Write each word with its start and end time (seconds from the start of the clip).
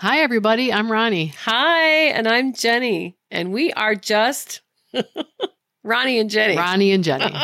Hi, 0.00 0.20
everybody. 0.20 0.72
I'm 0.72 0.88
Ronni. 0.88 1.34
Hi, 1.44 1.82
and 2.08 2.26
I'm 2.26 2.54
Jennie, 2.54 3.16
and 3.30 3.52
we 3.52 3.70
are 3.74 3.94
just 3.94 4.62
Ronni 5.84 6.20
and 6.20 6.30
Jennie. 6.30 6.56
Ronni 6.56 6.94
and 6.94 7.04
Jennie. 7.04 7.34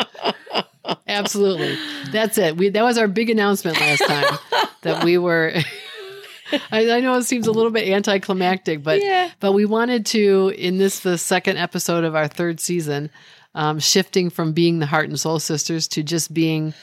Absolutely. 1.07 1.77
That's 2.13 2.39
it. 2.39 2.57
We 2.57 2.71
that 2.71 2.83
was 2.83 2.97
our 2.97 3.09
big 3.09 3.29
announcement 3.29 3.79
last 3.79 4.01
time 4.07 4.39
that 4.83 5.05
we 5.05 5.19
were 5.19 5.53
I, 6.71 6.91
I 6.91 7.01
know 7.01 7.15
it 7.15 7.25
seems 7.25 7.47
a 7.47 7.53
little 7.53 7.71
bit 7.71 7.89
anticlimactic, 7.89 8.83
but 8.83 9.03
Yeah. 9.03 9.31
but 9.41 9.53
we 9.53 9.65
wanted 9.65 10.07
to 10.07 10.53
in 10.57 10.79
this 10.79 11.01
the 11.01 11.19
second 11.19 11.57
episode 11.59 12.05
of 12.05 12.15
our 12.15 12.29
third 12.29 12.61
season, 12.61 13.11
um, 13.55 13.79
shifting 13.79 14.31
from 14.31 14.53
being 14.53 14.79
the 14.79 14.87
heart 14.87 15.09
and 15.09 15.19
soul 15.19 15.39
sisters 15.39 15.89
to 15.89 16.03
just 16.03 16.33
being 16.35 16.75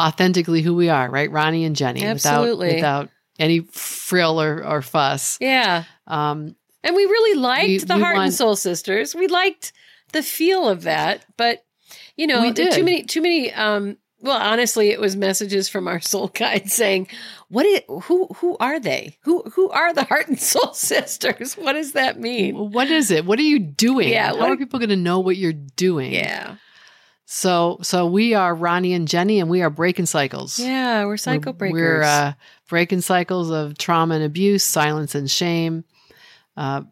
authentically 0.00 0.62
who 0.62 0.74
we 0.74 0.88
are, 0.88 1.10
right? 1.10 1.30
Ronni 1.30 1.66
and 1.66 1.74
Jennie. 1.76 2.04
Absolutely. 2.04 2.76
Without 2.76 3.02
without 3.04 3.10
any 3.38 3.60
frill 3.60 4.40
or, 4.40 4.64
or 4.64 4.82
fuss. 4.82 5.38
Yeah, 5.40 5.84
Um, 6.06 6.56
and 6.82 6.94
we 6.96 7.04
really 7.04 7.38
liked 7.38 7.66
We- 7.68 7.78
the 7.78 7.94
we 7.96 8.00
Heart 8.02 8.18
and 8.18 8.34
Soul 8.34 8.56
Sisters. 8.56 9.14
We 9.14 9.26
liked 9.28 9.72
the 10.12 10.22
feel 10.22 10.68
of 10.68 10.82
that, 10.82 11.24
but 11.36 11.64
you 12.16 12.26
know, 12.26 12.52
too 12.52 12.82
many, 12.84 13.04
too 13.04 13.20
many. 13.22 13.52
Um, 13.52 13.96
well, 14.20 14.38
honestly, 14.40 14.90
it 14.90 15.00
was 15.00 15.14
messages 15.16 15.68
from 15.68 15.86
our 15.88 16.00
soul 16.00 16.28
guide 16.28 16.70
saying, 16.70 17.08
"What? 17.48 17.64
Is, 17.66 17.82
who? 18.04 18.26
Who 18.36 18.56
are 18.58 18.80
they? 18.80 19.16
Who? 19.22 19.42
Who 19.54 19.70
are 19.70 19.92
the 19.94 20.04
Heart 20.04 20.28
and 20.28 20.40
Soul 20.40 20.72
Sisters? 20.74 21.54
What 21.54 21.74
does 21.74 21.92
that 21.92 22.18
mean?" 22.18 22.72
what 22.72 22.90
is 22.90 23.10
it? 23.10 23.24
What 23.24 23.38
are 23.38 23.42
you 23.42 23.58
doing? 23.58 24.08
Yeah, 24.08 24.34
How 24.36 24.50
are 24.50 24.56
people 24.56 24.78
going 24.80 24.88
to 24.90 24.96
know 24.96 25.20
what 25.20 25.36
you're 25.36 25.52
doing? 25.52 26.12
Yeah, 26.12 26.56
So 27.26 27.78
so 27.82 28.06
we 28.06 28.34
are 28.34 28.54
Ronni 28.56 28.94
and 28.96 29.06
Jennie, 29.06 29.38
and 29.40 29.48
we 29.50 29.62
are 29.62 29.70
breaking 29.70 30.06
cycles. 30.06 30.58
yeah, 30.58 31.04
we're 31.04 31.16
cycle 31.16 31.52
We're- 31.52 31.58
breakers. 31.58 31.72
We're 31.72 32.02
uh, 32.02 32.32
breaking 32.68 33.02
cycles 33.02 33.50
of 33.50 33.78
trauma 33.78 34.16
and 34.16 34.24
abuse, 34.24 34.64
silence 34.64 35.14
and 35.14 35.30
shame. 35.30 35.84
Uh, 36.56 36.82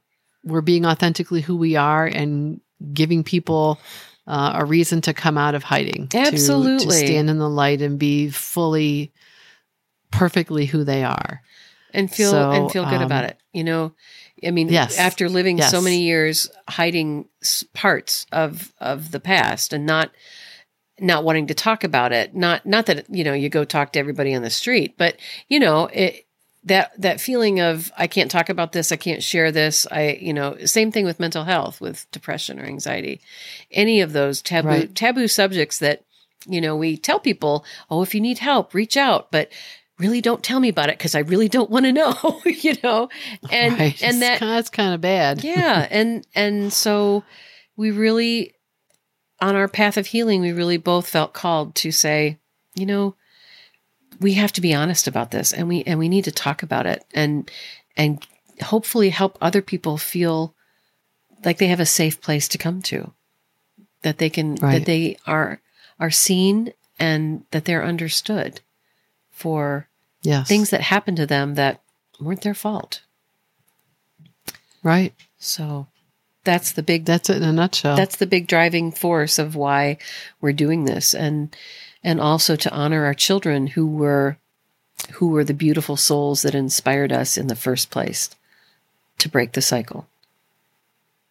we're 0.44 0.61
being 0.61 0.86
authentically 0.86 1.40
who 1.40 1.56
we 1.56 1.74
are 1.77 2.06
and 2.06 2.61
giving 2.92 3.24
people 3.24 3.80
uh, 4.27 4.52
a 4.56 4.64
reason 4.64 5.00
to 5.02 5.14
come 5.14 5.38
out 5.38 5.55
of 5.55 5.62
hiding. 5.62 6.08
to- 6.08 6.19
To, 6.19 6.27
Absolutely. 6.27 6.96
stand 7.06 7.30
in 7.30 7.38
the 7.38 7.48
light 7.48 7.80
and 7.82 7.98
be 7.98 8.28
fully, 8.30 9.12
perfectly 10.10 10.66
who 10.66 10.84
they 10.84 11.05
are. 11.05 11.42
and 11.94 12.10
feel 12.12 12.30
So, 12.30 12.50
and 12.50 12.70
feel 12.70 12.84
good 12.84 12.96
um, 12.96 13.02
about 13.02 13.24
it. 13.24 13.38
You 13.52 13.64
know, 13.64 13.92
I 14.46 14.50
mean, 14.50 14.68
Yes. 14.68 14.98
after 14.98 15.28
living 15.28 15.60
so 15.62 15.80
many 15.80 16.02
years 16.02 16.50
hiding 16.68 17.27
parts 17.72 18.27
of 18.33 18.72
of 18.80 19.10
the 19.12 19.20
past 19.20 19.72
and 19.72 19.86
not 19.86 20.10
not 20.98 21.24
wanting 21.24 21.46
to 21.46 21.55
talk 21.55 21.84
about 21.84 22.12
it, 22.12 22.34
not 22.34 22.66
not 22.66 22.86
that 22.86 23.06
you 23.08 23.24
know 23.24 23.33
you 23.33 23.48
go 23.48 23.64
talk 23.64 23.92
to 23.92 23.98
everybody 23.98 24.34
on 24.34 24.42
the 24.42 24.50
street, 24.50 24.96
but 24.98 25.16
you 25.48 25.58
know 25.58 25.86
it. 25.86 26.25
That 26.67 27.00
that 27.00 27.20
feeling 27.20 27.61
of 27.61 27.91
I 27.97 28.06
can't 28.06 28.31
talk 28.31 28.48
about 28.48 28.72
this, 28.72 28.92
I 28.92 28.97
can't 28.97 29.22
share 29.22 29.50
this. 29.53 29.86
I 29.91 30.19
you 30.20 30.33
know 30.33 30.56
same 30.67 30.92
thing 30.92 31.05
with 31.05 31.20
mental 31.20 31.45
health, 31.45 31.81
with 31.81 32.06
depression 32.11 32.61
or 32.61 32.64
anxiety, 32.64 33.20
any 33.70 34.00
of 34.00 34.12
those 34.12 34.42
taboo 34.42 34.69
Right. 34.69 34.95
taboo 34.95 35.28
subjects 35.28 35.78
that 35.78 36.03
you 36.47 36.61
know 36.61 36.77
we 36.77 36.97
tell 36.97 37.20
people, 37.20 37.64
oh, 37.91 38.03
if 38.03 38.14
you 38.14 38.20
need 38.20 38.39
help, 38.39 38.75
reach 38.75 38.97
out, 38.97 39.31
but 39.31 39.50
really 39.98 40.20
don't 40.20 40.42
tell 40.42 40.61
me 40.61 40.69
about 40.69 40.91
it 40.91 40.98
because 40.98 41.14
I 41.14 41.20
really 41.20 41.48
don't 41.48 41.70
want 41.70 41.86
to 41.86 41.92
know, 41.92 42.41
you 42.45 42.75
know, 42.83 43.08
and 43.51 43.78
right? 43.78 44.03
and 44.03 44.23
that 44.23 44.41
that's 44.41 44.70
kind 44.70 44.92
of 44.92 45.01
bad. 45.01 45.42
yeah, 45.45 45.86
and 45.91 46.27
and 46.34 46.73
so 46.73 47.23
we 47.77 47.91
really 47.91 48.55
on 49.41 49.55
our 49.55 49.69
path 49.69 49.96
of 49.96 50.07
healing, 50.07 50.40
we 50.40 50.52
really 50.52 50.79
both 50.79 51.08
felt 51.08 51.33
called 51.35 51.74
to 51.77 51.92
say, 51.92 52.39
you 52.74 52.86
know, 52.86 53.14
we 54.20 54.34
have 54.34 54.52
to 54.52 54.60
be 54.60 54.74
honest 54.74 55.06
about 55.06 55.30
this, 55.30 55.52
and 55.52 55.68
we 55.68 55.82
and 55.84 55.98
we 55.98 56.08
need 56.08 56.24
to 56.24 56.32
talk 56.32 56.62
about 56.62 56.86
it, 56.86 57.04
and 57.12 57.50
and 57.96 58.27
hopefully 58.62 59.10
help 59.10 59.36
other 59.40 59.62
people 59.62 59.98
feel 59.98 60.54
like 61.44 61.58
they 61.58 61.66
have 61.68 61.80
a 61.80 61.86
safe 61.86 62.20
place 62.20 62.48
to 62.48 62.58
come 62.58 62.82
to, 62.82 63.12
that 64.02 64.18
they 64.18 64.30
can 64.30 64.54
Right. 64.56 64.78
that 64.78 64.84
they 64.86 65.16
are 65.27 65.60
are 66.00 66.10
seen 66.10 66.72
and 66.98 67.44
that 67.50 67.64
they're 67.64 67.84
understood 67.84 68.60
for 69.30 69.88
Yes. 70.22 70.48
things 70.48 70.70
that 70.70 70.80
happened 70.80 71.18
to 71.18 71.27
them 71.27 71.54
that 71.54 71.83
weren't 72.20 72.42
their 72.42 72.54
fault. 72.54 73.02
right. 74.83 75.12
So 75.38 75.86
that's 76.46 76.73
the 76.73 76.83
big 76.83 77.05
That's 77.05 77.29
it 77.29 77.36
in 77.36 77.42
a 77.42 77.52
nutshell. 77.52 77.96
that's 77.96 78.17
the 78.17 78.27
big 78.27 78.46
driving 78.46 78.92
force 78.92 79.39
of 79.39 79.55
why 79.55 79.98
we're 80.40 80.52
doing 80.52 80.84
this. 80.84 81.14
And 81.14 81.55
and 82.02 82.20
also 82.20 82.57
to 82.57 82.73
honor 82.73 83.05
our 83.05 83.14
children 83.14 83.67
who 83.67 83.86
were 83.86 84.39
who 85.14 85.29
were 85.29 85.45
the 85.45 85.55
beautiful 85.55 85.96
souls 85.96 86.42
that 86.42 86.55
inspired 86.55 87.12
us 87.12 87.36
in 87.36 87.48
the 87.48 87.57
first 87.57 87.90
place 87.90 88.30
to 89.18 89.29
break 89.29 89.52
the 89.52 89.62
cycle. 89.62 90.08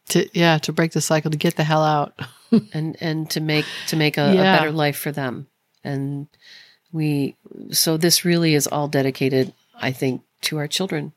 To, 0.09 0.29
yeah, 0.37 0.59
to 0.59 0.71
break 0.71 0.91
the 0.91 1.01
cycle, 1.01 1.31
to 1.31 1.37
get 1.37 1.55
the 1.55 1.63
hell 1.63 1.83
out. 1.83 2.13
and 2.73 2.95
and 3.01 3.27
to 3.31 3.41
make 3.41 3.65
to 3.87 3.95
make 3.95 4.17
a, 4.17 4.31
a 4.31 4.35
better 4.35 4.71
life 4.71 4.97
for 4.97 5.11
them. 5.11 5.47
And 5.83 6.27
we 6.95 7.35
so 7.71 7.97
this 7.97 8.23
really 8.23 8.55
is 8.55 8.67
all 8.67 8.87
dedicated 8.87 9.53
i 9.75 9.91
think 9.91 10.21
to 10.41 10.57
our 10.57 10.67
children 10.67 11.11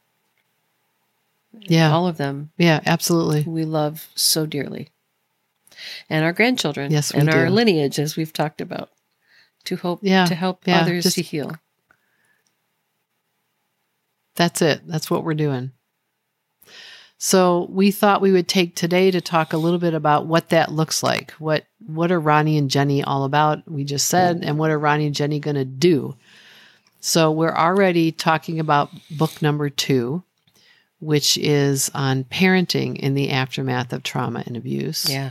Yeah. 1.52 1.92
all 1.92 2.06
of 2.06 2.16
them 2.18 2.50
yeah, 2.58 2.80
absolutely. 2.86 3.42
we 3.44 3.64
love 3.64 4.08
so 4.14 4.46
dearly 4.46 4.88
and 6.10 6.24
our 6.24 6.32
grandchildren 6.32 6.90
Yes, 6.90 7.10
and 7.12 7.28
our 7.32 7.50
lineage 7.50 7.98
as 7.98 8.16
we've 8.16 8.32
talked 8.32 8.60
about 8.60 8.90
to 9.64 9.76
hope 9.76 10.00
Yeah, 10.02 10.26
to 10.26 10.34
help 10.34 10.66
yeah, 10.66 10.80
others 10.80 11.04
just- 11.04 11.16
to 11.16 11.22
heal 11.22 11.52
That's 14.36 14.62
it. 14.62 14.82
That's 14.86 15.10
what 15.10 15.24
we're 15.24 15.34
doing. 15.34 15.72
So 17.18 17.66
we 17.70 17.90
thought 17.90 18.20
we 18.20 18.30
would 18.30 18.46
take 18.46 18.76
today 18.76 19.10
to 19.10 19.20
talk 19.20 19.52
a 19.52 19.56
little 19.56 19.80
bit 19.80 19.94
about 19.94 20.26
what 20.26 20.50
that 20.50 20.70
looks 20.70 21.02
like. 21.02 21.32
What 21.32 21.64
what 21.84 22.12
are 22.12 22.20
Ronni 22.20 22.56
and 22.56 22.70
Jennie 22.70 23.02
all 23.02 23.24
about? 23.24 23.68
We 23.68 23.82
just 23.82 24.06
said, 24.06 24.44
and 24.44 24.56
what 24.56 24.70
are 24.70 24.78
Ronni 24.78 25.06
and 25.06 25.14
Jennie 25.14 25.40
going 25.40 25.56
to 25.56 25.64
do? 25.64 26.14
So 27.00 27.32
we're 27.32 27.54
already 27.54 28.12
talking 28.12 28.60
about 28.60 28.90
book 29.10 29.42
number 29.42 29.68
two, 29.70 30.22
which 31.00 31.38
is 31.38 31.90
on 31.94 32.24
parenting 32.24 32.96
in 32.96 33.14
the 33.14 33.30
aftermath 33.30 33.92
of 33.92 34.02
trauma 34.02 34.42
and 34.46 34.56
abuse. 34.56 35.08
yeah. 35.08 35.30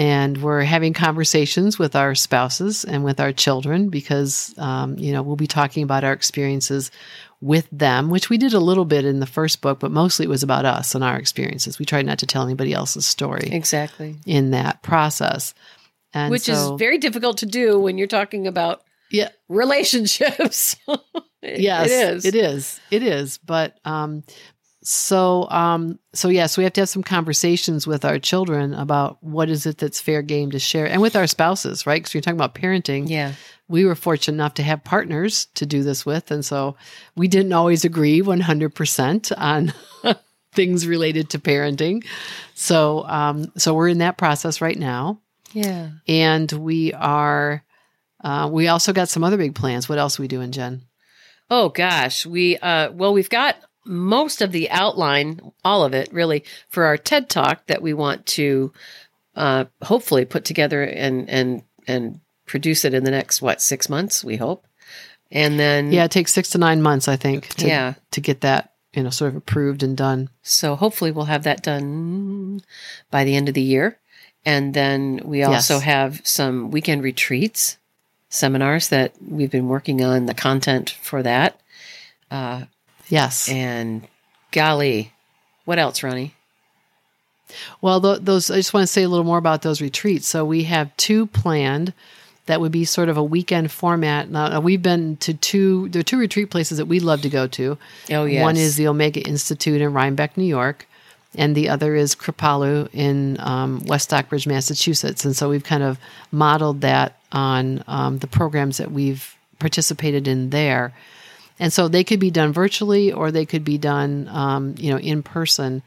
And 0.00 0.40
we're 0.40 0.62
having 0.62 0.92
conversations 0.92 1.76
with 1.76 1.96
our 1.96 2.14
spouses 2.14 2.84
and 2.84 3.02
with 3.02 3.18
our 3.18 3.32
children 3.32 3.88
because 3.88 4.54
um, 4.56 4.96
you 4.96 5.12
know 5.12 5.22
we'll 5.22 5.34
be 5.34 5.48
talking 5.48 5.82
about 5.82 6.04
our 6.04 6.12
experiences 6.12 6.92
with 7.40 7.68
them 7.72 8.08
which 8.08 8.30
we 8.30 8.38
did 8.38 8.52
a 8.54 8.60
little 8.60 8.84
bit 8.84 9.04
in 9.04 9.18
the 9.20 9.26
first 9.26 9.60
book 9.60 9.78
but 9.80 9.90
mostly 9.90 10.24
it 10.24 10.28
was 10.28 10.44
about 10.44 10.64
us 10.64 10.94
and 10.94 11.02
our 11.02 11.16
experiences. 11.16 11.80
We 11.80 11.84
tried 11.84 12.06
not 12.06 12.20
to 12.20 12.26
tell 12.26 12.44
anybody 12.44 12.72
else's 12.72 13.06
story 13.06 13.48
exactly. 13.50 14.16
in 14.24 14.52
that 14.52 14.82
process. 14.84 15.52
And 16.14 16.30
which 16.30 16.42
so- 16.42 16.74
is 16.74 16.78
very 16.78 16.98
difficult 16.98 17.38
to 17.38 17.46
do 17.46 17.80
when 17.80 17.98
you're 17.98 18.06
talking 18.06 18.46
about 18.46 18.82
yeah. 19.10 19.30
relationships. 19.48 20.76
It- 21.40 21.60
yes 21.60 21.86
it 21.88 21.92
is. 21.92 22.24
it 22.24 22.34
is. 22.34 22.80
It 22.90 23.02
is. 23.04 23.38
But 23.38 23.78
um 23.84 24.24
so 24.88 25.46
um 25.50 25.98
so 26.14 26.28
yes 26.28 26.56
we 26.56 26.64
have 26.64 26.72
to 26.72 26.80
have 26.80 26.88
some 26.88 27.02
conversations 27.02 27.86
with 27.86 28.06
our 28.06 28.18
children 28.18 28.72
about 28.72 29.22
what 29.22 29.50
is 29.50 29.66
it 29.66 29.76
that's 29.76 30.00
fair 30.00 30.22
game 30.22 30.50
to 30.50 30.58
share 30.58 30.86
and 30.86 31.02
with 31.02 31.14
our 31.14 31.26
spouses 31.26 31.86
right? 31.86 32.00
Because 32.00 32.14
you're 32.14 32.22
talking 32.22 32.38
about 32.38 32.54
parenting. 32.54 33.06
Yeah. 33.06 33.34
We 33.68 33.84
were 33.84 33.94
fortunate 33.94 34.36
enough 34.36 34.54
to 34.54 34.62
have 34.62 34.82
partners 34.84 35.48
to 35.56 35.66
do 35.66 35.82
this 35.82 36.06
with 36.06 36.30
and 36.30 36.42
so 36.42 36.74
we 37.16 37.28
didn't 37.28 37.52
always 37.52 37.84
agree 37.84 38.22
100% 38.22 39.32
on 39.36 39.74
things 40.54 40.86
related 40.86 41.28
to 41.30 41.38
parenting. 41.38 42.06
So 42.54 43.04
um 43.08 43.52
so 43.58 43.74
we're 43.74 43.88
in 43.88 43.98
that 43.98 44.16
process 44.16 44.62
right 44.62 44.78
now. 44.78 45.20
Yeah. 45.52 45.90
And 46.08 46.50
we 46.50 46.94
are 46.94 47.62
uh, 48.24 48.48
we 48.50 48.68
also 48.68 48.94
got 48.94 49.10
some 49.10 49.22
other 49.22 49.36
big 49.36 49.54
plans. 49.54 49.86
What 49.86 49.98
else 49.98 50.18
are 50.18 50.22
we 50.22 50.28
doing 50.28 50.50
jen? 50.50 50.80
Oh 51.50 51.68
gosh. 51.68 52.24
We 52.24 52.56
uh 52.56 52.90
well 52.92 53.12
we've 53.12 53.28
got 53.28 53.56
most 53.84 54.42
of 54.42 54.52
the 54.52 54.70
outline 54.70 55.40
all 55.64 55.84
of 55.84 55.94
it 55.94 56.12
really 56.12 56.44
for 56.68 56.84
our 56.84 56.96
ted 56.96 57.28
talk 57.28 57.66
that 57.66 57.80
we 57.82 57.92
want 57.94 58.26
to 58.26 58.72
uh 59.36 59.64
hopefully 59.82 60.24
put 60.24 60.44
together 60.44 60.82
and 60.82 61.28
and 61.30 61.62
and 61.86 62.20
produce 62.46 62.84
it 62.84 62.92
in 62.94 63.04
the 63.04 63.10
next 63.10 63.40
what 63.42 63.60
six 63.62 63.88
months 63.88 64.22
we 64.24 64.36
hope 64.36 64.66
and 65.30 65.58
then 65.60 65.92
Yeah, 65.92 66.04
it 66.04 66.10
takes 66.10 66.32
six 66.32 66.48
to 66.50 66.58
nine 66.58 66.80
months, 66.80 67.06
I 67.06 67.16
think, 67.16 67.48
to, 67.56 67.66
Yeah. 67.66 67.94
to 68.12 68.20
get 68.22 68.40
that, 68.40 68.72
you 68.94 69.02
know, 69.02 69.10
sort 69.10 69.28
of 69.32 69.36
approved 69.36 69.82
and 69.82 69.94
done. 69.94 70.30
So 70.42 70.74
hopefully 70.74 71.10
we'll 71.10 71.26
have 71.26 71.42
that 71.42 71.62
done 71.62 72.62
by 73.10 73.24
the 73.24 73.36
end 73.36 73.46
of 73.48 73.54
the 73.54 73.60
year. 73.60 73.98
And 74.46 74.72
then 74.72 75.20
we 75.24 75.40
Yes. 75.40 75.70
also 75.70 75.80
have 75.80 76.22
some 76.24 76.70
weekend 76.70 77.02
retreats, 77.02 77.76
seminars 78.30 78.88
that 78.88 79.12
we've 79.20 79.50
been 79.50 79.68
working 79.68 80.02
on 80.02 80.24
the 80.24 80.32
content 80.32 80.96
for 81.02 81.22
that. 81.22 81.60
Uh, 82.30 82.62
Yes. 83.08 83.48
And 83.48 84.06
golly, 84.52 85.12
what 85.64 85.78
else, 85.78 86.00
Ronni? 86.00 86.32
Well, 87.80 88.00
th- 88.00 88.20
those 88.22 88.50
I 88.50 88.56
just 88.56 88.74
want 88.74 88.82
to 88.84 88.92
say 88.92 89.02
a 89.02 89.08
little 89.08 89.24
more 89.24 89.38
about 89.38 89.62
those 89.62 89.80
retreats. 89.80 90.26
So 90.26 90.44
we 90.44 90.64
have 90.64 90.94
two 90.96 91.26
planned 91.26 91.92
that 92.46 92.60
would 92.60 92.72
be 92.72 92.84
sort 92.84 93.08
of 93.08 93.16
a 93.16 93.22
weekend 93.22 93.70
format. 93.70 94.30
Now, 94.30 94.60
we've 94.60 94.82
been 94.82 95.16
to 95.18 95.34
two 95.34 95.88
there 95.90 96.00
are 96.00 96.04
two 96.04 96.18
retreat 96.18 96.50
places 96.50 96.78
that 96.78 96.86
we'd 96.86 97.02
love 97.02 97.22
to 97.22 97.28
go 97.28 97.46
to. 97.46 97.78
Oh, 98.10 98.24
yes. 98.24 98.42
One 98.42 98.56
is 98.56 98.76
the 98.76 98.88
Omega 98.88 99.20
Institute 99.20 99.80
in 99.80 99.92
Rhinebeck, 99.92 100.36
New 100.36 100.44
York, 100.44 100.86
and 101.34 101.54
the 101.54 101.68
other 101.68 101.94
is 101.94 102.14
Kripalu 102.14 102.88
in 102.92 103.38
um, 103.40 103.84
West 103.84 104.04
Stockbridge, 104.04 104.46
Massachusetts. 104.46 105.24
And 105.24 105.36
so 105.36 105.48
we've 105.48 105.64
kind 105.64 105.82
of 105.82 105.98
modeled 106.32 106.80
that 106.80 107.18
on 107.32 107.84
um, 107.86 108.18
the 108.18 108.26
programs 108.26 108.78
that 108.78 108.90
we've 108.90 109.34
participated 109.58 110.26
in 110.26 110.50
there. 110.50 110.94
And 111.60 111.72
so 111.72 111.88
they 111.88 112.04
could 112.04 112.20
be 112.20 112.30
done 112.30 112.52
virtually 112.52 113.12
or 113.12 113.30
they 113.30 113.46
could 113.46 113.64
be 113.64 113.78
done, 113.78 114.28
um, 114.28 114.74
you 114.78 114.90
know, 114.90 114.98
in 114.98 115.22
person. 115.22 115.82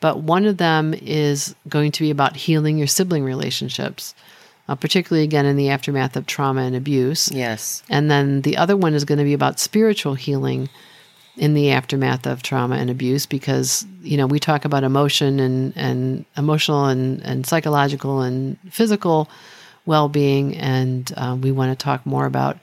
But 0.00 0.20
one 0.20 0.44
of 0.44 0.58
them 0.58 0.94
is 0.94 1.54
going 1.68 1.92
to 1.92 2.02
be 2.02 2.10
about 2.10 2.36
healing 2.36 2.76
your 2.76 2.86
sibling 2.86 3.24
relationships, 3.24 4.14
uh, 4.68 4.74
particularly 4.74 5.24
again 5.24 5.46
in 5.46 5.56
the 5.56 5.70
aftermath 5.70 6.16
of 6.16 6.26
trauma 6.26 6.62
and 6.62 6.76
abuse. 6.76 7.30
Yes. 7.32 7.82
And 7.88 8.10
then 8.10 8.42
the 8.42 8.56
other 8.56 8.76
one 8.76 8.94
is 8.94 9.04
going 9.04 9.18
to 9.18 9.24
be 9.24 9.32
about 9.32 9.60
spiritual 9.60 10.14
healing 10.14 10.68
in 11.36 11.54
the 11.54 11.70
aftermath 11.70 12.26
of 12.26 12.42
trauma 12.42 12.76
and 12.76 12.90
abuse 12.90 13.26
because 13.26 13.86
you 14.02 14.16
know 14.16 14.26
we 14.26 14.38
talk 14.38 14.64
about 14.64 14.84
emotion 14.84 15.40
and 15.40 15.72
and 15.76 16.24
emotional 16.36 16.86
and 16.86 17.20
and 17.22 17.46
psychological 17.46 18.20
and 18.20 18.56
physical 18.70 19.28
well-being 19.86 20.56
and 20.56 21.12
um, 21.16 21.40
we 21.40 21.50
want 21.50 21.76
to 21.76 21.82
talk 21.82 22.06
more 22.06 22.24
about 22.24 22.56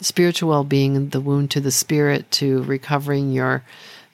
spiritual 0.00 0.48
well-being 0.48 1.08
the 1.10 1.20
wound 1.20 1.50
to 1.50 1.60
the 1.60 1.70
spirit 1.70 2.30
to 2.30 2.62
recovering 2.62 3.32
your 3.32 3.62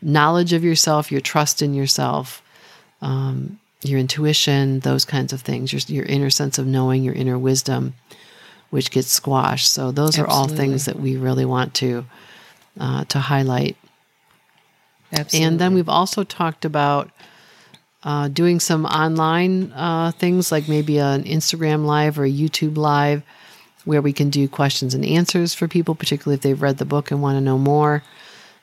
knowledge 0.02 0.52
of 0.52 0.64
yourself 0.64 1.10
your 1.10 1.20
trust 1.20 1.62
in 1.62 1.74
yourself 1.74 2.42
um, 3.02 3.58
your 3.82 3.98
intuition 3.98 4.80
those 4.80 5.04
kinds 5.04 5.32
of 5.32 5.42
things 5.42 5.72
your, 5.72 5.80
your 5.88 6.06
inner 6.06 6.30
sense 6.30 6.58
of 6.58 6.66
knowing 6.66 7.02
your 7.02 7.14
inner 7.14 7.38
wisdom 7.38 7.94
which 8.74 8.90
gets 8.90 9.06
squashed. 9.06 9.70
So 9.70 9.92
those 9.92 10.18
are 10.18 10.26
all 10.26 10.48
things 10.48 10.86
that 10.86 10.98
we 10.98 11.16
really 11.16 11.44
want 11.44 11.74
to 11.74 12.04
uh, 12.80 13.04
to 13.04 13.20
highlight. 13.20 13.76
Absolutely. 15.12 15.46
and 15.46 15.58
then 15.60 15.74
we've 15.74 15.88
also 15.88 16.24
talked 16.24 16.64
about 16.64 17.08
uh, 18.02 18.26
doing 18.26 18.58
some 18.58 18.84
online 18.84 19.70
uh, 19.74 20.10
things 20.10 20.50
like 20.50 20.68
maybe 20.68 20.98
an 20.98 21.22
Instagram 21.22 21.84
live 21.84 22.18
or 22.18 22.24
a 22.24 22.28
YouTube 22.28 22.76
live 22.76 23.22
where 23.84 24.02
we 24.02 24.12
can 24.12 24.30
do 24.30 24.48
questions 24.48 24.94
and 24.94 25.04
answers 25.04 25.54
for 25.54 25.68
people, 25.68 25.94
particularly 25.94 26.34
if 26.36 26.42
they've 26.42 26.60
read 26.60 26.78
the 26.78 26.84
book 26.84 27.10
and 27.10 27.22
want 27.22 27.36
to 27.36 27.40
know 27.40 27.58
more, 27.58 28.02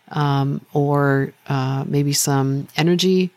um, 0.10 0.66
or 0.74 1.34
uh, 1.48 1.84
maybe 1.88 2.14
some 2.14 2.68
energy 2.76 3.32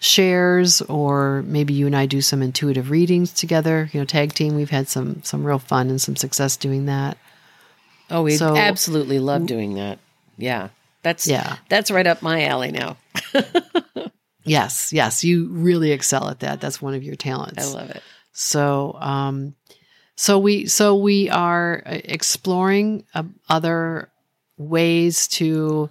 shares, 0.00 0.80
or 0.82 1.42
maybe 1.46 1.74
you 1.74 1.86
and 1.86 1.96
I 1.96 2.06
do 2.06 2.20
some 2.20 2.42
intuitive 2.42 2.90
readings 2.90 3.32
together. 3.32 3.90
You 3.92 4.00
know, 4.00 4.06
tag 4.06 4.32
team. 4.32 4.54
We've 4.54 4.70
had 4.70 4.88
some 4.88 5.22
some 5.24 5.44
real 5.44 5.58
fun 5.58 5.90
and 5.90 6.00
some 6.00 6.16
success 6.16 6.56
doing 6.56 6.86
that. 6.86 7.18
oh, 8.10 8.22
we 8.22 8.36
so- 8.36 8.56
absolutely 8.56 9.18
love 9.18 9.46
doing 9.46 9.74
that. 9.74 9.98
Yeah. 10.36 10.68
That's 11.02 11.26
Yeah. 11.26 11.56
That's 11.68 11.90
right 11.90 12.06
up 12.06 12.22
my 12.22 12.44
alley 12.44 12.72
now. 12.72 12.96
Yes, 14.48 14.92
yes, 14.92 15.22
you 15.22 15.48
really 15.48 15.92
excel 15.92 16.28
at 16.28 16.40
that. 16.40 16.60
That's 16.60 16.80
one 16.80 16.94
of 16.94 17.02
your 17.02 17.16
talents. 17.16 17.74
I 17.74 17.78
love 17.78 17.90
it. 17.90 18.02
So, 18.32 18.96
um, 18.98 19.54
so 20.20 20.36
we 20.36 20.66
so 20.66 20.96
we 20.96 21.30
are 21.30 21.80
uh, 21.86 22.00
exploring 22.04 23.04
uh, 23.14 23.22
other 23.48 24.10
ways 24.56 25.28
to 25.28 25.88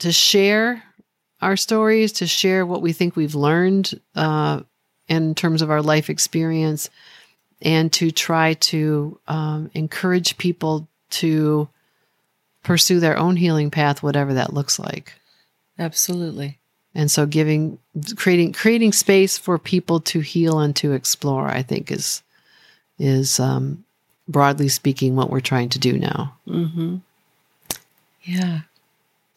to 0.00 0.12
share 0.12 0.82
our 1.40 1.56
stories, 1.56 2.12
to 2.12 2.26
share 2.26 2.66
what 2.66 2.82
we 2.82 2.92
think 2.92 3.16
we've 3.16 3.34
learned 3.34 3.98
uh, 4.14 4.60
in 5.08 5.34
terms 5.34 5.62
of 5.62 5.70
our 5.70 5.80
life 5.80 6.10
experience, 6.10 6.90
and 7.62 7.90
to 7.94 8.10
try 8.10 8.52
to 8.54 9.18
um, 9.26 9.70
encourage 9.72 10.36
people 10.36 10.86
to 11.08 11.66
pursue 12.62 13.00
their 13.00 13.16
own 13.16 13.36
healing 13.36 13.70
path, 13.70 14.02
whatever 14.02 14.34
that 14.34 14.52
looks 14.52 14.78
like 14.78 15.14
Absolutely. 15.78 16.58
and 16.94 17.10
so 17.10 17.24
giving 17.24 17.78
creating 18.16 18.52
creating 18.52 18.92
space 18.92 19.38
for 19.38 19.58
people 19.58 19.98
to 20.00 20.20
heal 20.20 20.58
and 20.58 20.76
to 20.76 20.92
explore 20.92 21.48
i 21.48 21.62
think 21.62 21.90
is 21.90 22.22
is 22.98 23.38
um, 23.40 23.84
broadly 24.28 24.68
speaking 24.68 25.16
what 25.16 25.30
we're 25.30 25.40
trying 25.40 25.68
to 25.70 25.78
do 25.78 25.98
now 25.98 26.34
Mm-hmm. 26.48 26.96
Yeah. 28.22 28.60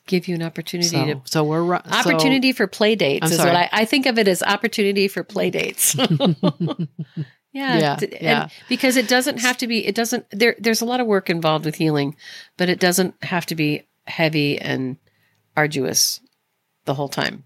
Give 0.07 0.27
you 0.27 0.33
an 0.35 0.41
opportunity 0.41 0.89
so, 0.89 1.05
to 1.05 1.21
so 1.25 1.43
we're 1.43 1.61
ru- 1.63 1.79
so- 1.85 1.91
opportunity 1.99 2.51
for 2.51 2.65
play 2.65 2.95
dates 2.95 3.25
I'm 3.27 3.31
is 3.31 3.37
sorry. 3.37 3.51
what 3.51 3.57
I, 3.57 3.69
I 3.71 3.85
think 3.85 4.07
of 4.07 4.17
it 4.17 4.27
as 4.27 4.41
opportunity 4.41 5.07
for 5.07 5.23
play 5.23 5.51
dates. 5.51 5.95
yeah, 6.53 6.87
Yeah, 7.53 7.97
yeah. 8.19 8.49
Because 8.67 8.97
it 8.97 9.07
doesn't 9.07 9.39
have 9.39 9.57
to 9.57 9.67
be. 9.67 9.85
It 9.85 9.93
doesn't. 9.93 10.25
There, 10.31 10.55
there's 10.57 10.81
a 10.81 10.85
lot 10.85 10.99
of 10.99 11.05
work 11.05 11.29
involved 11.29 11.65
with 11.65 11.75
healing, 11.75 12.15
but 12.57 12.69
it 12.69 12.79
doesn't 12.79 13.15
have 13.23 13.45
to 13.47 13.55
be 13.55 13.85
heavy 14.07 14.57
and 14.59 14.97
arduous 15.55 16.19
the 16.85 16.95
whole 16.95 17.09
time. 17.09 17.43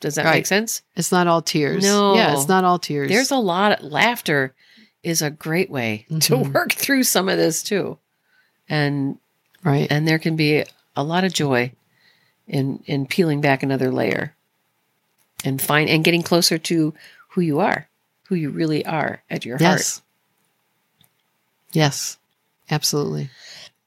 Does 0.00 0.14
that 0.14 0.24
Right. 0.24 0.34
make 0.36 0.46
sense? 0.46 0.80
it's 0.94 1.10
not 1.12 1.26
all 1.26 1.42
tears 1.42 1.82
No. 1.82 2.14
yeah 2.14 2.32
it's 2.34 2.48
not 2.48 2.64
all 2.64 2.78
tears 2.78 3.08
There's 3.10 3.30
a 3.30 3.36
lot. 3.36 3.72
Of, 3.80 3.90
laughter 3.90 4.54
is 5.02 5.22
a 5.22 5.30
great 5.30 5.70
way 5.70 6.06
to 6.20 6.34
Mhm. 6.36 6.52
work 6.54 6.72
through 6.72 7.04
some 7.04 7.28
of 7.28 7.36
this 7.38 7.62
too, 7.62 7.98
and 8.68 9.18
right. 9.62 9.86
and 9.90 10.06
there 10.06 10.18
can 10.18 10.36
be 10.36 10.64
a 10.96 11.02
lot 11.04 11.24
of 11.24 11.32
joy 11.32 11.72
in 12.48 12.82
in 12.86 13.06
peeling 13.06 13.40
back 13.40 13.62
another 13.62 13.90
layer 13.90 14.34
and 15.44 15.60
find 15.60 15.88
and 15.90 16.04
getting 16.04 16.22
closer 16.22 16.58
to 16.58 16.94
who 17.30 17.40
you 17.40 17.60
are 17.60 17.88
who 18.28 18.34
you 18.34 18.50
really 18.50 18.84
are 18.86 19.22
at 19.30 19.44
your 19.44 19.58
heart. 19.58 19.78
Yes 19.78 20.02
yes. 21.72 22.16
Absolutely 22.70 23.30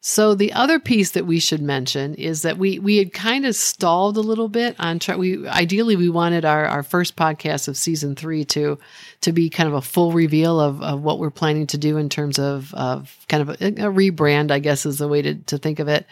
so 0.01 0.34
the 0.34 0.54
other 0.54 0.80
piece 0.80 1.12
that 1.12 1.25
we 1.25 1.40
should 1.40 1.62
mention 1.62 2.16
is 2.16 2.44
that 2.44 2.57
we 2.57 2.80
we 2.80 2.98
had 2.98 3.12
kind 3.12 3.46
of 3.46 3.54
stalled 3.54 4.16
a 4.16 4.22
little 4.22 4.48
bit 4.48 4.75
on 4.80 4.98
try 4.98 5.16
we 5.16 5.46
ideally 5.48 5.96
we 5.98 6.10
wanted 6.10 6.46
our 6.46 6.66
our 6.66 6.84
first 6.84 7.18
podcast 7.18 7.68
of 7.68 7.75
season 7.75 8.16
three 8.16 8.46
to 8.46 8.80
to 9.22 9.34
be 9.34 9.50
kind 9.50 9.68
of 9.68 9.75
a 9.75 9.81
full 9.81 10.13
reveal 10.13 10.60
of, 10.60 10.81
of 10.81 11.01
what 11.01 11.19
we're 11.19 11.30
planning 11.30 11.68
to 11.68 11.78
do 11.78 11.98
in 11.98 12.07
terms 12.07 12.40
of 12.40 12.74
of 12.74 13.18
kind 13.28 13.42
of 13.42 13.50
a, 13.62 13.68
a 13.68 13.92
rebrand 13.92 14.51
i 14.51 14.60
guess 14.60 14.86
is 14.86 15.00
the 15.00 15.07
way 15.07 15.22
to, 15.22 15.36
to 15.36 15.57
think 15.57 15.80
of 15.80 15.88
it. 15.88 16.06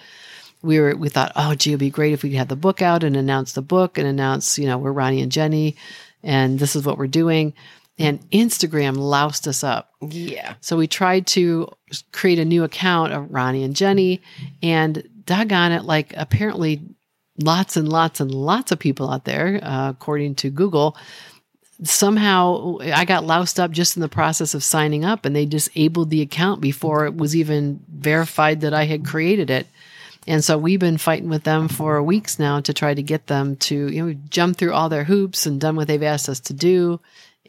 We 0.64 0.80
were 0.80 0.96
we 0.96 1.08
thought 1.08 1.32
oh 1.36 1.56
gee 1.56 1.72
it'd 1.72 1.80
be 1.80 1.90
great 1.90 2.14
if 2.14 2.24
we 2.24 2.32
could 2.32 2.40
have 2.40 2.48
the 2.48 2.56
book 2.56 2.82
out 2.82 3.04
and 3.04 3.16
announce 3.16 3.54
the 3.54 3.62
book 3.62 3.98
and 3.98 4.08
announce 4.08 4.58
you 4.58 4.66
know 4.66 4.78
we're 4.78 4.94
ronni 4.94 5.22
and 5.22 5.32
jennie 5.32 5.76
and 6.24 6.58
this 6.60 6.76
is 6.76 6.84
what 6.84 6.98
we're 6.98 7.08
doing 7.08 7.54
and 8.00 8.30
instagram 8.32 8.98
loused 8.98 9.48
us 9.48 9.64
up 9.64 9.92
yeah 10.02 10.56
so 10.62 10.78
we 10.78 10.88
tried 10.88 11.26
to 11.26 11.70
create 12.12 12.40
a 12.40 12.46
new 12.46 12.64
account 12.64 13.14
of 13.14 13.26
Ronni 13.26 13.64
and 13.64 13.76
Jennie, 13.76 14.22
and 14.62 15.08
doggone 15.26 15.72
it, 15.72 15.84
like 15.84 16.14
apparently 16.18 16.82
lots 17.42 17.78
and 17.78 17.88
lots 17.88 18.20
and 18.20 18.32
lots 18.32 18.72
of 18.72 18.80
people 18.80 19.10
out 19.10 19.26
there, 19.26 19.60
uh, 19.64 19.90
according 19.90 20.36
to 20.36 20.50
Google, 20.50 20.98
somehow 21.84 22.78
I 22.82 23.06
got 23.06 23.26
loused 23.26 23.60
up 23.60 23.72
just 23.72 23.96
in 23.96 24.02
the 24.02 24.10
process 24.10 24.54
of 24.54 24.64
signing 24.64 25.06
up, 25.06 25.26
and 25.26 25.36
they 25.36 25.46
disabled 25.46 26.10
the 26.10 26.22
account 26.22 26.62
before 26.62 27.06
it 27.06 27.16
was 27.16 27.36
even 27.36 27.80
verified 27.90 28.62
that 28.62 28.74
I 28.74 28.86
had 28.86 29.06
created 29.06 29.50
it. 29.50 29.68
And 30.26 30.44
so 30.44 30.58
we've 30.58 30.80
been 30.80 30.98
fighting 30.98 31.30
with 31.30 31.44
them 31.44 31.70
for 31.70 32.04
weeks 32.04 32.38
now 32.38 32.60
to 32.60 32.74
try 32.74 32.94
to 32.94 33.02
get 33.02 33.28
them 33.28 33.56
to, 33.58 33.88
you 33.88 34.06
know, 34.06 34.20
jump 34.30 34.58
through 34.58 34.74
all 34.74 34.90
their 34.90 35.06
hoops 35.06 35.46
and 35.46 35.62
done 35.62 35.78
what 35.78 35.88
they've 35.88 36.04
asked 36.04 36.28
us 36.28 36.42
to 36.42 36.54
do. 36.54 37.00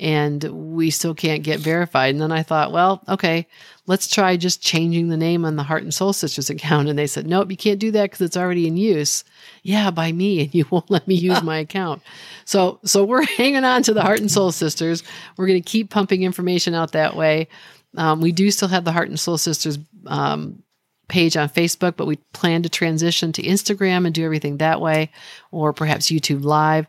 And 0.00 0.42
we 0.76 0.90
still 0.90 1.14
can't 1.14 1.42
get 1.42 1.58
verified. 1.58 2.14
And 2.14 2.20
then 2.20 2.30
I 2.30 2.42
thought, 2.42 2.72
well, 2.72 3.02
okay, 3.08 3.48
let's 3.86 4.06
try 4.06 4.36
just 4.36 4.62
changing 4.62 5.08
the 5.08 5.16
name 5.16 5.44
on 5.44 5.56
the 5.56 5.64
Heart 5.64 5.82
and 5.82 5.92
Soul 5.92 6.12
Sisters 6.12 6.50
account. 6.50 6.88
And 6.88 6.98
they 6.98 7.06
said, 7.06 7.26
nope, 7.26 7.50
you 7.50 7.56
can't 7.56 7.80
do 7.80 7.90
that 7.90 8.04
because 8.04 8.20
it's 8.20 8.36
already 8.36 8.68
in 8.68 8.76
use. 8.76 9.24
Yeah, 9.62 9.90
by 9.90 10.12
me, 10.12 10.42
and 10.42 10.54
you 10.54 10.66
won't 10.70 10.90
let 10.90 11.08
me 11.08 11.14
use 11.14 11.42
my 11.42 11.58
account. 11.58 12.02
So, 12.44 12.78
so 12.84 13.04
we're 13.04 13.22
hanging 13.36 13.64
on 13.64 13.82
to 13.84 13.94
the 13.94 14.02
Heart 14.02 14.20
and 14.20 14.30
Soul 14.30 14.52
Sisters. 14.52 15.02
We're 15.36 15.46
going 15.46 15.62
to 15.62 15.68
keep 15.68 15.90
pumping 15.90 16.22
information 16.22 16.74
out 16.74 16.92
that 16.92 17.16
way. 17.16 17.48
Um, 17.96 18.20
we 18.20 18.32
do 18.32 18.50
still 18.50 18.68
have 18.68 18.84
the 18.84 18.92
Heart 18.92 19.08
and 19.08 19.18
Soul 19.18 19.38
Sisters 19.38 19.78
um, 20.06 20.62
page 21.08 21.36
on 21.36 21.48
Facebook, 21.48 21.96
but 21.96 22.06
we 22.06 22.16
plan 22.32 22.62
to 22.62 22.68
transition 22.68 23.32
to 23.32 23.42
Instagram 23.42 24.04
and 24.04 24.14
do 24.14 24.24
everything 24.24 24.58
that 24.58 24.80
way, 24.80 25.10
or 25.50 25.72
perhaps 25.72 26.10
YouTube 26.10 26.44
Live. 26.44 26.86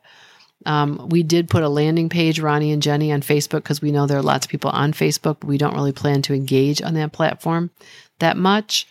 Um, 0.65 1.07
we 1.09 1.23
did 1.23 1.49
put 1.49 1.63
a 1.63 1.69
landing 1.69 2.09
page, 2.09 2.41
Ronni 2.41 2.73
and 2.73 2.81
Jennie, 2.81 3.11
on 3.11 3.21
Facebook 3.21 3.63
because 3.63 3.81
we 3.81 3.91
know 3.91 4.07
there 4.07 4.17
are 4.17 4.23
lots 4.23 4.45
of 4.45 4.51
people 4.51 4.71
on 4.71 4.91
Facebook, 4.93 5.37
but 5.39 5.45
we 5.45 5.57
don't 5.57 5.73
really 5.73 5.93
plan 5.93 6.21
to 6.23 6.33
engage 6.33 6.81
on 6.81 6.95
that 6.95 7.11
platform 7.11 7.69
that 8.19 8.37
much. 8.37 8.87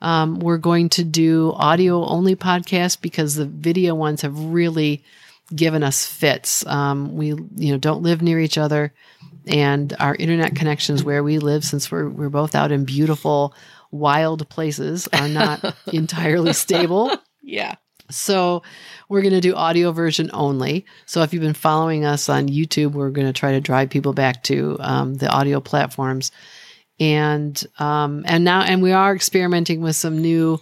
Um, 0.00 0.38
we're 0.38 0.58
going 0.58 0.90
to 0.90 1.04
do 1.04 1.52
audio 1.56 2.04
only 2.06 2.36
podcasts 2.36 3.00
because 3.00 3.34
the 3.34 3.46
video 3.46 3.94
ones 3.94 4.22
have 4.22 4.38
really 4.38 5.02
given 5.54 5.82
us 5.82 6.06
fits. 6.06 6.64
Um, 6.66 7.16
we, 7.16 7.28
you 7.28 7.72
know, 7.72 7.78
don't 7.78 8.02
live 8.02 8.22
near 8.22 8.38
each 8.38 8.58
other, 8.58 8.92
and 9.46 9.94
our 9.98 10.14
internet 10.14 10.54
connections 10.54 11.02
where 11.02 11.24
we 11.24 11.38
live, 11.38 11.64
since 11.64 11.90
we're 11.90 12.08
we're 12.08 12.28
both 12.28 12.54
out 12.54 12.70
in 12.70 12.84
beautiful, 12.84 13.54
wild 13.90 14.48
places, 14.48 15.08
are 15.12 15.28
not 15.28 15.74
entirely 15.92 16.52
stable. 16.52 17.10
yeah 17.42 17.74
So 18.10 18.62
we're 19.08 19.22
going 19.22 19.34
to 19.34 19.40
do 19.40 19.54
audio 19.54 19.92
version 19.92 20.30
only. 20.32 20.86
So 21.06 21.22
if 21.22 21.32
you've 21.32 21.42
been 21.42 21.54
following 21.54 22.04
us 22.04 22.28
on 22.28 22.48
YouTube, 22.48 22.92
we're 22.92 23.10
going 23.10 23.26
to 23.26 23.32
try 23.32 23.52
to 23.52 23.60
drive 23.60 23.90
people 23.90 24.12
back 24.12 24.42
to 24.44 24.76
um, 24.80 25.14
the 25.14 25.28
audio 25.28 25.60
platforms, 25.60 26.30
and 27.00 27.62
um, 27.78 28.24
and 28.26 28.44
now 28.44 28.62
and 28.62 28.82
we 28.82 28.92
are 28.92 29.14
experimenting 29.14 29.80
with 29.80 29.96
some 29.96 30.20
new. 30.20 30.60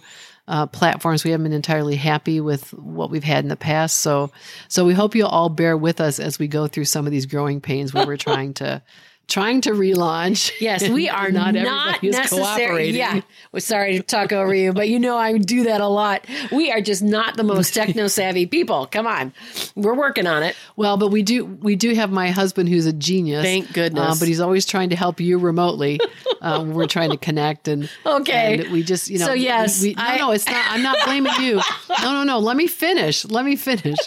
Uh, 0.49 0.65
platforms 0.65 1.25
we 1.25 1.31
haven't 1.31 1.43
been 1.43 1.51
entirely 1.51 1.97
happy 1.97 2.39
with 2.39 2.73
what 2.75 3.11
we've 3.11 3.25
had 3.25 3.43
in 3.43 3.49
the 3.49 3.57
past 3.57 3.99
so 3.99 4.31
so 4.69 4.85
we 4.85 4.93
hope 4.93 5.13
you'll 5.13 5.27
all 5.27 5.49
bear 5.49 5.75
with 5.75 5.99
us 5.99 6.21
as 6.21 6.39
we 6.39 6.47
go 6.47 6.67
through 6.67 6.85
some 6.85 7.05
of 7.05 7.11
these 7.11 7.25
growing 7.25 7.59
pains 7.59 7.93
where 7.93 8.07
we're 8.07 8.15
trying 8.15 8.53
to 8.53 8.81
trying 9.27 9.61
to 9.61 9.71
relaunch. 9.71 10.51
Yes, 10.59 10.87
we 10.89 11.09
are 11.09 11.31
not, 11.31 11.53
not 11.53 12.01
necessary. 12.01 12.89
Yeah, 12.89 13.21
we're 13.51 13.59
sorry 13.59 13.97
to 13.97 14.03
talk 14.03 14.31
over 14.31 14.53
you, 14.53 14.73
but 14.73 14.89
you 14.89 14.99
know 14.99 15.17
I 15.17 15.37
do 15.37 15.65
that 15.65 15.81
a 15.81 15.87
lot. 15.87 16.25
We 16.51 16.71
are 16.71 16.81
just 16.81 17.03
not 17.03 17.37
the 17.37 17.43
most 17.43 17.73
techno 17.73 18.07
savvy 18.07 18.45
people. 18.45 18.87
Come 18.87 19.05
on, 19.05 19.33
we're 19.75 19.93
working 19.93 20.27
on 20.27 20.43
it. 20.43 20.55
Well, 20.75 20.97
but 20.97 21.09
we 21.09 21.23
do 21.23 21.45
we 21.45 21.75
do 21.75 21.93
have 21.93 22.11
my 22.11 22.31
husband 22.31 22.69
who's 22.69 22.85
a 22.85 22.93
genius. 22.93 23.43
Thank 23.43 23.73
goodness. 23.73 24.15
Uh, 24.15 24.19
but 24.19 24.27
he's 24.27 24.39
always 24.39 24.65
trying 24.65 24.89
to 24.89 24.95
help 24.95 25.19
you 25.19 25.37
remotely. 25.37 25.99
um, 26.41 26.71
we're 26.73 26.87
trying 26.87 27.11
to 27.11 27.17
connect 27.17 27.67
and 27.67 27.89
okay. 28.05 28.61
And 28.61 28.71
we 28.71 28.83
just 28.83 29.09
you 29.09 29.19
know. 29.19 29.25
So 29.25 29.33
yes, 29.33 29.81
we, 29.81 29.89
we, 29.89 29.95
no, 29.95 30.03
I, 30.03 30.17
no, 30.17 30.31
it's 30.31 30.45
not. 30.45 30.65
I'm 30.69 30.83
not 30.83 30.97
blaming 31.05 31.33
you. 31.39 31.61
No, 32.01 32.13
no, 32.13 32.23
no. 32.23 32.39
Let 32.39 32.55
me 32.55 32.67
finish. 32.67 33.25
Let 33.25 33.45
me 33.45 33.55
finish. 33.55 33.97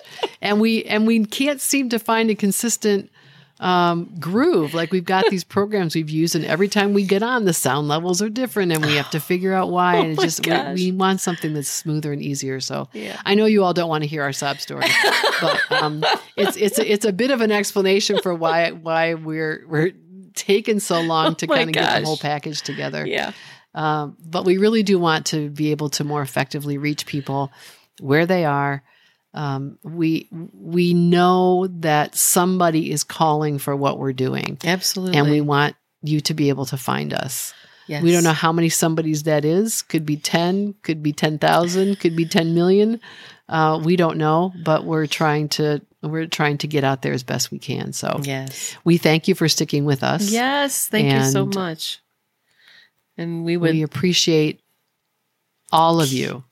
And 0.41 0.61
we 0.61 0.85
and 0.85 1.07
we 1.07 1.25
can't 1.27 1.61
seem 1.61 1.91
to 1.91 1.99
find 1.99 2.31
a 2.31 2.35
consistent 2.35 3.11
um, 3.61 4.11
groove. 4.19 4.73
Like 4.75 4.91
we've 4.91 5.05
got 5.05 5.27
these 5.31 5.45
programs 5.45 5.95
we've 5.95 6.11
used, 6.11 6.35
and 6.35 6.45
every 6.45 6.69
time 6.69 6.95
we 6.95 7.05
get 7.05 7.23
on, 7.23 7.45
the 7.45 7.53
sound 7.53 7.89
levels 7.89 8.21
are 8.23 8.31
different, 8.31 8.73
and 8.73 8.85
we 8.85 8.97
have 8.97 9.11
to 9.11 9.21
figure 9.21 9.53
out 9.53 9.71
why. 9.71 9.99
Oh 9.99 10.01
and 10.01 10.13
it's 10.13 10.23
just 10.23 10.47
we, 10.47 10.91
we, 10.91 10.93
want 10.93 11.21
something 11.21 11.53
that's 11.53 11.69
smoother 11.69 12.13
and 12.13 12.23
easier. 12.23 12.59
So 12.61 12.89
yeah. 12.93 13.21
I 13.25 13.35
know 13.35 13.45
you 13.45 13.63
all 13.63 13.75
don't 13.75 13.89
want 13.89 14.03
to 14.03 14.09
hear 14.09 14.23
our 14.23 14.33
sob 14.33 14.59
story, 14.61 14.87
but 15.41 15.61
um, 15.71 16.05
it's 16.37 16.57
it's 16.57 16.79
a, 16.79 16.93
it's 16.93 17.05
a 17.05 17.13
bit 17.13 17.31
of 17.31 17.43
an 17.43 17.53
explanation 17.53 18.19
for 18.21 18.35
why 18.35 18.71
why 18.71 19.15
we're 19.15 19.65
we're 19.69 19.93
taking 20.35 20.81
so 20.81 21.01
long 21.01 21.35
to 21.37 21.47
oh 21.47 21.55
kind 21.55 21.69
of 21.69 21.75
get 21.75 22.01
the 22.01 22.07
whole 22.07 22.17
package 22.17 22.63
together. 22.63 23.07
Yeah. 23.07 23.33
Um, 23.75 24.17
but 24.25 24.45
we 24.45 24.59
really 24.59 24.83
do 24.83 24.99
want 24.99 25.27
to 25.27 25.49
be 25.49 25.71
able 25.71 25.91
to 25.91 26.05
more 26.05 26.23
effectively 26.23 26.77
reach 26.79 27.07
people 27.07 27.53
where 28.01 28.27
they 28.27 28.45
are 28.45 28.83
um, 29.33 29.79
we 29.83 30.29
we 30.31 30.93
know 30.95 31.69
that 31.69 32.17
somebody 32.17 32.91
is 32.91 33.05
calling 33.05 33.59
for 33.59 33.77
what 33.77 33.99
we're 33.99 34.13
doing. 34.13 34.59
Absolutely. 34.65 35.19
And 35.19 35.31
we 35.31 35.41
want 35.41 35.77
you 36.03 36.21
to 36.23 36.35
be 36.35 36.49
able 36.49 36.67
to 36.67 36.77
find 36.77 37.13
us. 37.13 37.55
Yes. 37.87 38.05
we 38.05 38.13
don't 38.13 38.23
know 38.23 38.33
how 38.33 38.53
many 38.53 38.69
somebody's 38.69 39.25
that 39.25 39.45
is. 39.45 39.83
Could 39.83 40.07
be 40.07 40.17
10 40.17 40.75
could 40.83 41.03
be 41.03 41.13
10,000 41.13 41.99
could 41.99 42.15
be 42.15 42.25
10 42.25 42.55
million. 42.55 43.01
Uh, 43.49 43.81
we 43.83 43.97
don't 43.97 44.17
know 44.17 44.53
but 44.65 44.85
we're 44.85 45.07
trying 45.07 45.49
to 45.49 45.81
we're 46.01 46.27
trying 46.27 46.59
to 46.59 46.69
get 46.69 46.85
out 46.85 47.03
there 47.03 47.13
as 47.13 47.25
best 47.25 47.51
we 47.51 47.59
can. 47.59 47.93
So 47.93 48.21
yes. 48.23 48.77
we 48.85 48.97
thank 48.97 49.27
you 49.27 49.35
for 49.35 49.49
sticking 49.49 49.85
with 49.85 50.05
us. 50.05 50.31
Yes 50.31 50.87
thank 50.87 51.13
you 51.13 51.25
so 51.25 51.47
much. 51.47 52.01
And 53.17 53.45
we 53.45 53.57
would 53.57 53.73
we 53.73 53.83
appreciate 53.83 54.61
all 55.73 56.01
of 56.01 56.13
you 56.13 56.45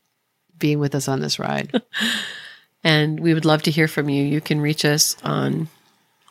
being 0.58 0.80
with 0.80 0.96
us 0.96 1.06
on 1.06 1.20
this 1.20 1.38
ride 1.38 1.80
And 2.84 3.20
we 3.20 3.34
would 3.34 3.44
love 3.44 3.62
to 3.62 3.70
hear 3.70 3.88
from 3.88 4.08
you. 4.08 4.22
You 4.22 4.40
can 4.40 4.60
reach 4.60 4.84
us 4.84 5.16
on 5.22 5.68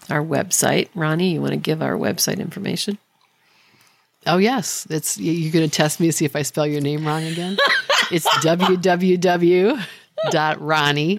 our 0.10 0.24
website. 0.24 0.90
Ronni, 0.96 1.34
you 1.34 1.42
want 1.42 1.52
to 1.52 1.58
give 1.58 1.82
our 1.82 1.96
website 1.96 2.40
information? 2.40 2.98
Oh 4.26 4.38
yes, 4.38 4.88
it's 4.90 5.18
you're 5.18 5.52
going 5.52 5.70
to 5.70 5.76
test 5.76 6.00
me 6.00 6.08
to 6.08 6.14
see 6.14 6.26
if 6.26 6.36
I 6.36 6.42
spell 6.42 6.68
your 6.68 6.82
name 6.82 7.06
wrong 7.06 7.24
again. 7.24 7.58
it's 8.12 8.28
www.ronni 8.40 9.82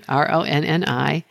r 0.08 0.30
o 0.30 0.42
n 0.42 0.64
n 0.64 0.84
i 0.86 1.24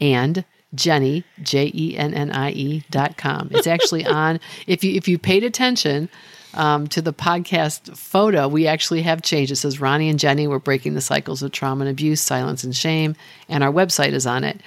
and 0.00 0.44
Jennie 0.74 1.24
J 1.42 1.70
E 1.74 1.96
N 1.96 2.14
N 2.14 2.30
I 2.32 2.50
E 2.50 2.84
dot 2.90 3.16
com. 3.16 3.48
It's 3.52 3.66
actually 3.66 4.04
on. 4.06 4.40
If 4.66 4.84
you 4.84 4.94
if 4.94 5.08
you 5.08 5.18
paid 5.18 5.44
attention, 5.44 6.08
um, 6.54 6.86
to 6.88 7.00
the 7.00 7.12
podcast 7.12 7.96
photo, 7.96 8.48
we 8.48 8.66
actually 8.66 9.02
have 9.02 9.22
changed. 9.22 9.52
It 9.52 9.56
says 9.56 9.78
Ronni 9.78 10.10
and 10.10 10.18
Jennie 10.18 10.46
were 10.46 10.58
breaking 10.58 10.94
the 10.94 11.00
cycles 11.00 11.42
of 11.42 11.52
trauma 11.52 11.82
and 11.82 11.90
abuse, 11.90 12.20
silence 12.20 12.64
and 12.64 12.74
shame, 12.74 13.16
and 13.48 13.64
our 13.64 13.72
website 13.72 14.12
is 14.12 14.26
on 14.26 14.44
it. 14.44 14.60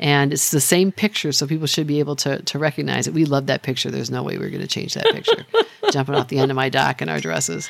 And 0.00 0.32
it's 0.32 0.50
the 0.50 0.60
same 0.60 0.92
picture, 0.92 1.32
so 1.32 1.46
people 1.46 1.66
should 1.66 1.86
be 1.86 1.98
able 1.98 2.16
to 2.16 2.40
to 2.42 2.58
recognize 2.58 3.08
it. 3.08 3.14
We 3.14 3.24
love 3.24 3.46
that 3.46 3.62
picture. 3.62 3.90
There's 3.90 4.10
no 4.10 4.22
way 4.22 4.38
we're 4.38 4.50
going 4.50 4.62
to 4.62 4.68
change 4.68 4.94
that 4.94 5.06
picture. 5.06 5.44
Jumping 5.92 6.14
off 6.14 6.28
the 6.28 6.38
end 6.38 6.50
of 6.52 6.56
my 6.56 6.68
dock 6.68 7.02
in 7.02 7.08
our 7.08 7.20
dresses. 7.20 7.68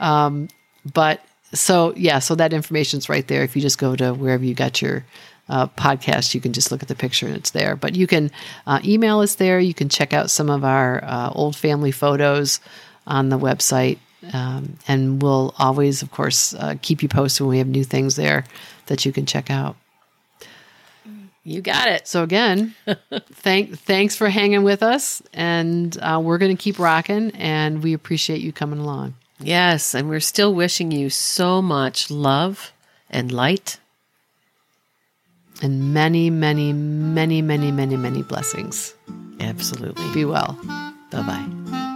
Um, 0.00 0.48
but 0.90 1.22
so 1.52 1.92
yeah, 1.96 2.20
so 2.20 2.34
that 2.36 2.52
information's 2.52 3.08
right 3.08 3.26
there. 3.26 3.42
If 3.42 3.54
you 3.54 3.62
just 3.62 3.78
go 3.78 3.96
to 3.96 4.14
wherever 4.14 4.44
you 4.44 4.54
got 4.54 4.80
your 4.80 5.04
uh, 5.48 5.66
podcast, 5.66 6.34
you 6.34 6.40
can 6.40 6.52
just 6.52 6.70
look 6.70 6.82
at 6.82 6.88
the 6.88 6.94
picture 6.94 7.26
and 7.26 7.36
it's 7.36 7.50
there. 7.50 7.76
But 7.76 7.96
you 7.96 8.06
can 8.06 8.30
uh, 8.66 8.80
email 8.84 9.20
us 9.20 9.34
there. 9.36 9.58
You 9.58 9.74
can 9.74 9.88
check 9.88 10.12
out 10.12 10.30
some 10.30 10.50
of 10.50 10.64
our 10.64 11.02
uh, 11.04 11.30
old 11.34 11.56
family 11.56 11.90
photos 11.90 12.60
on 13.08 13.30
the 13.30 13.38
website. 13.38 13.98
Um, 14.32 14.78
and 14.86 15.20
we'll 15.22 15.54
always, 15.58 16.02
of 16.02 16.10
course, 16.10 16.54
uh, 16.54 16.74
keep 16.82 17.02
you 17.02 17.08
posted 17.08 17.40
when 17.40 17.50
we 17.50 17.58
have 17.58 17.66
new 17.66 17.84
things 17.84 18.16
there 18.16 18.44
that 18.86 19.04
you 19.04 19.12
can 19.12 19.26
check 19.26 19.50
out. 19.50 19.76
You 21.44 21.62
got 21.62 21.88
it. 21.88 22.06
So 22.06 22.22
again, 22.22 22.74
thank 23.32 23.78
thanks 23.78 24.14
for 24.16 24.28
hanging 24.28 24.64
with 24.64 24.82
us, 24.82 25.22
and 25.32 25.96
uh, 26.02 26.20
we're 26.22 26.36
going 26.36 26.54
to 26.54 26.62
keep 26.62 26.78
rocking, 26.78 27.30
and 27.30 27.82
we 27.82 27.94
appreciate 27.94 28.42
you 28.42 28.52
coming 28.52 28.78
along. 28.78 29.14
Yes, 29.40 29.94
and 29.94 30.10
we're 30.10 30.20
still 30.20 30.52
wishing 30.52 30.90
you 30.90 31.08
so 31.08 31.62
much 31.62 32.10
love 32.10 32.72
and 33.08 33.32
light, 33.32 33.78
and 35.62 35.94
many, 35.94 36.28
many, 36.28 36.74
many, 36.74 37.40
many, 37.40 37.72
many, 37.72 37.96
many 37.96 38.22
blessings. 38.22 38.94
Absolutely. 39.40 40.12
Be 40.12 40.26
well. 40.26 40.58
Bye 41.10 41.22
bye. 41.22 41.87